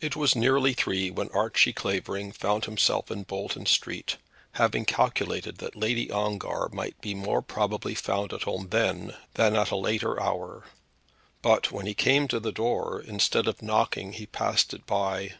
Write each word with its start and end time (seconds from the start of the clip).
It 0.00 0.16
was 0.16 0.34
nearly 0.34 0.72
three 0.72 1.10
when 1.10 1.26
he 1.28 2.30
found 2.32 2.64
himself 2.64 3.10
in 3.10 3.24
Bolton 3.24 3.66
Street, 3.66 4.16
having 4.52 4.86
calculated 4.86 5.58
that 5.58 5.76
Lady 5.76 6.10
Ongar 6.10 6.70
might 6.72 6.98
be 7.02 7.14
more 7.14 7.42
probably 7.42 7.94
found 7.94 8.32
at 8.32 8.44
home 8.44 8.68
then 8.70 9.14
than 9.34 9.54
at 9.54 9.70
a 9.70 9.76
later 9.76 10.18
hour. 10.18 10.64
But 11.42 11.70
when 11.70 11.84
he 11.84 11.92
came 11.92 12.26
to 12.28 12.40
the 12.40 12.52
door, 12.52 13.02
instead 13.06 13.46
of 13.46 13.60
knocking, 13.60 14.14
he 14.14 14.24
passed 14.24 14.72
by 14.86 15.20
it. 15.20 15.32